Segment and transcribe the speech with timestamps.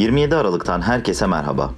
[0.00, 1.70] 27 Aralık'tan herkese merhaba.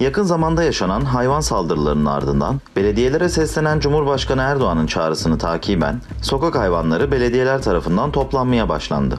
[0.00, 7.62] Yakın zamanda yaşanan hayvan saldırılarının ardından belediyelere seslenen Cumhurbaşkanı Erdoğan'ın çağrısını takiben sokak hayvanları belediyeler
[7.62, 9.18] tarafından toplanmaya başlandı.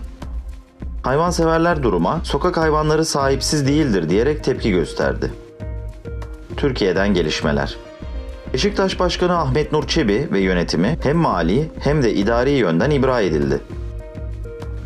[1.04, 5.34] Hayvanseverler duruma sokak hayvanları sahipsiz değildir diyerek tepki gösterdi.
[6.58, 7.78] Türkiye'den gelişmeler.
[8.54, 13.62] Beşiktaş Başkanı Ahmet Nur Çebi ve yönetimi hem mali hem de idari yönden ibra edildi.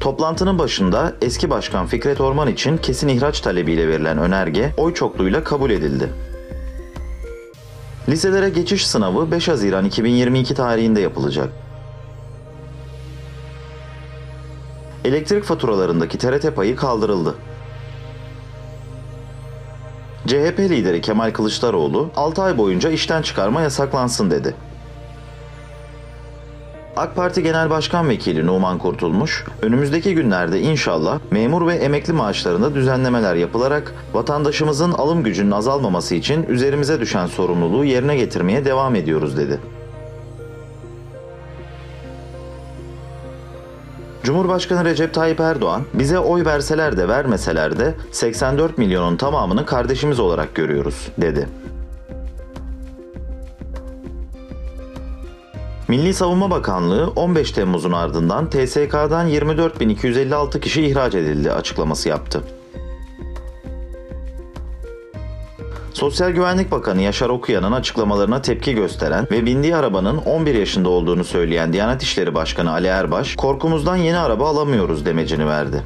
[0.01, 5.69] Toplantının başında eski başkan Fikret Orman için kesin ihraç talebiyle verilen önerge oy çokluğuyla kabul
[5.69, 6.09] edildi.
[8.09, 11.49] Liselere geçiş sınavı 5 Haziran 2022 tarihinde yapılacak.
[15.05, 17.35] Elektrik faturalarındaki TRT payı kaldırıldı.
[20.27, 24.55] CHP lideri Kemal Kılıçdaroğlu 6 ay boyunca işten çıkarma yasaklansın dedi.
[27.01, 33.35] AK Parti Genel Başkan Vekili Numan Kurtulmuş, önümüzdeki günlerde inşallah memur ve emekli maaşlarında düzenlemeler
[33.35, 39.59] yapılarak vatandaşımızın alım gücünün azalmaması için üzerimize düşen sorumluluğu yerine getirmeye devam ediyoruz dedi.
[44.23, 50.55] Cumhurbaşkanı Recep Tayyip Erdoğan, bize oy verseler de vermeseler de 84 milyonun tamamını kardeşimiz olarak
[50.55, 51.60] görüyoruz, dedi.
[55.91, 62.43] Milli Savunma Bakanlığı 15 Temmuz'un ardından TSK'dan 24.256 kişi ihraç edildi açıklaması yaptı.
[65.93, 71.73] Sosyal Güvenlik Bakanı Yaşar Okuyan'ın açıklamalarına tepki gösteren ve bindiği arabanın 11 yaşında olduğunu söyleyen
[71.73, 75.83] Diyanet İşleri Başkanı Ali Erbaş, korkumuzdan yeni araba alamıyoruz demecini verdi.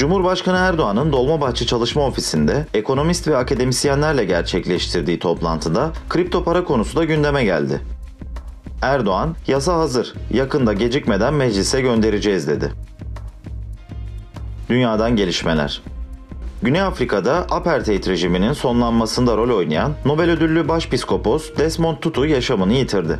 [0.00, 7.44] Cumhurbaşkanı Erdoğan'ın Dolmabahçe Çalışma Ofisi'nde ekonomist ve akademisyenlerle gerçekleştirdiği toplantıda kripto para konusu da gündeme
[7.44, 7.80] geldi.
[8.82, 12.72] Erdoğan, yasa hazır, yakında gecikmeden meclise göndereceğiz dedi.
[14.68, 15.82] Dünyadan gelişmeler.
[16.62, 23.18] Güney Afrika'da apartheid rejiminin sonlanmasında rol oynayan Nobel ödüllü başpiskopos Desmond Tutu yaşamını yitirdi.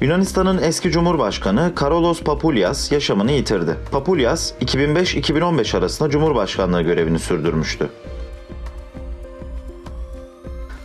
[0.00, 3.76] Yunanistan'ın eski Cumhurbaşkanı Karolos Papoulias yaşamını yitirdi.
[3.92, 7.90] Papoulias, 2005-2015 arasında Cumhurbaşkanlığı görevini sürdürmüştü.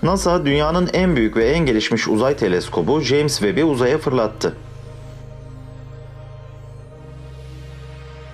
[0.04, 4.56] NASA, dünyanın en büyük ve en gelişmiş uzay teleskobu James Webb'i uzaya fırlattı.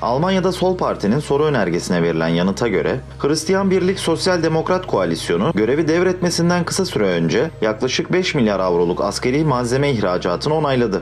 [0.02, 6.64] Almanya'da Sol Parti'nin soru önergesine verilen yanıta göre Hristiyan Birlik Sosyal Demokrat Koalisyonu görevi devretmesinden
[6.64, 11.02] kısa süre önce yaklaşık 5 milyar avroluk askeri malzeme ihracatını onayladı.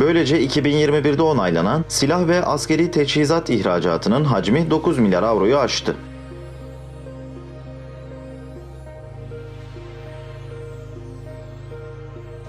[0.00, 5.96] Böylece 2021'de onaylanan silah ve askeri teçhizat ihracatının hacmi 9 milyar avroyu aştı.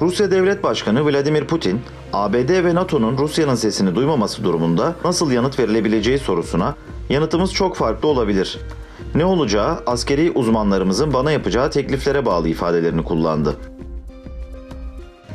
[0.04, 1.82] Rusya Devlet Başkanı Vladimir Putin,
[2.14, 6.76] ABD ve NATO'nun Rusya'nın sesini duymaması durumunda nasıl yanıt verilebileceği sorusuna
[7.10, 8.60] yanıtımız çok farklı olabilir.
[9.16, 13.56] Ne olacağı askeri uzmanlarımızın bana yapacağı tekliflere bağlı ifadelerini kullandı.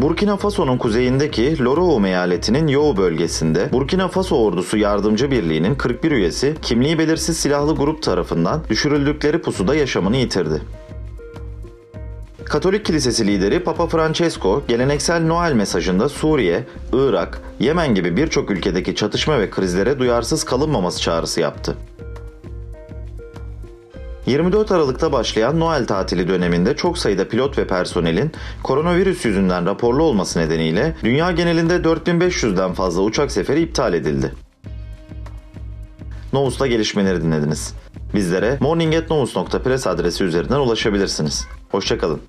[0.00, 6.98] Burkina Faso'nun kuzeyindeki Loro'u eyaletinin Yoğu bölgesinde Burkina Faso Ordusu Yardımcı Birliği'nin 41 üyesi kimliği
[6.98, 10.62] belirsiz silahlı grup tarafından düşürüldükleri pusuda yaşamını yitirdi.
[12.48, 19.38] Katolik Kilisesi lideri Papa Francesco, geleneksel Noel mesajında Suriye, Irak, Yemen gibi birçok ülkedeki çatışma
[19.38, 21.76] ve krizlere duyarsız kalınmaması çağrısı yaptı.
[24.26, 28.32] 24 Aralık'ta başlayan Noel tatili döneminde çok sayıda pilot ve personelin
[28.62, 34.32] koronavirüs yüzünden raporlu olması nedeniyle dünya genelinde 4500'den fazla uçak seferi iptal edildi.
[36.32, 37.74] Novus'ta gelişmeleri dinlediniz.
[38.14, 41.46] Bizlere morning.novus.press adresi üzerinden ulaşabilirsiniz.
[41.70, 42.20] Hoşçakalın.